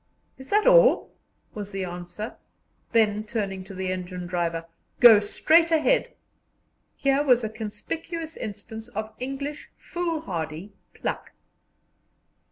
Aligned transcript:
"Is 0.39 0.49
that 0.49 0.65
all?" 0.65 1.11
was 1.53 1.71
the 1.71 1.83
answer; 1.85 2.35
then, 2.91 3.23
turning 3.23 3.63
to 3.65 3.75
the 3.75 3.91
engine 3.91 4.25
driver, 4.25 4.65
"Go 4.99 5.19
straight 5.19 5.69
ahead." 5.69 6.11
Here 6.95 7.21
was 7.21 7.43
a 7.43 7.49
conspicuous 7.49 8.35
instance 8.35 8.87
of 8.87 9.13
English 9.19 9.69
foolhardy 9.77 10.73
pluck. 10.95 11.33